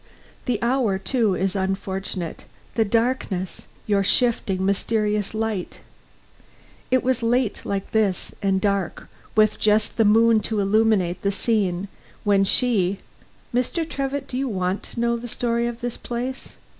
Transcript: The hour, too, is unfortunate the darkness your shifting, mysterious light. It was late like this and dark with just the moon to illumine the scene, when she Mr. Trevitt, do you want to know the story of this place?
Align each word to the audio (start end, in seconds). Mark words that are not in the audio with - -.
The 0.45 0.57
hour, 0.63 0.97
too, 0.97 1.35
is 1.35 1.55
unfortunate 1.55 2.45
the 2.73 2.83
darkness 2.83 3.67
your 3.85 4.03
shifting, 4.03 4.65
mysterious 4.65 5.35
light. 5.35 5.81
It 6.89 7.03
was 7.03 7.21
late 7.21 7.61
like 7.67 7.91
this 7.91 8.33
and 8.41 8.59
dark 8.59 9.07
with 9.35 9.59
just 9.59 9.97
the 9.97 10.03
moon 10.03 10.39
to 10.39 10.59
illumine 10.59 11.17
the 11.21 11.29
scene, 11.31 11.87
when 12.23 12.43
she 12.43 12.97
Mr. 13.53 13.87
Trevitt, 13.87 14.27
do 14.27 14.37
you 14.39 14.47
want 14.47 14.81
to 14.81 14.99
know 14.99 15.17
the 15.17 15.27
story 15.27 15.67
of 15.67 15.81
this 15.81 15.97
place? 15.97 16.55